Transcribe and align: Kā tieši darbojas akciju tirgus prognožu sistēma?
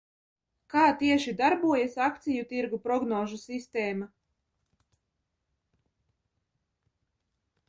Kā 0.73 0.85
tieši 1.01 1.33
darbojas 1.41 1.97
akciju 2.07 2.47
tirgus 2.53 2.81
prognožu 2.87 3.39
sistēma? 3.43 4.09